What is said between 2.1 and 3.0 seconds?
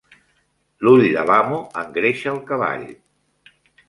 el cavall